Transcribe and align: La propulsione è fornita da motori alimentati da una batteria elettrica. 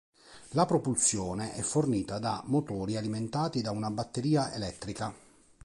La 0.53 0.65
propulsione 0.65 1.53
è 1.53 1.61
fornita 1.61 2.17
da 2.17 2.41
motori 2.47 2.95
alimentati 2.97 3.61
da 3.61 3.69
una 3.69 3.91
batteria 3.91 4.51
elettrica. 4.51 5.13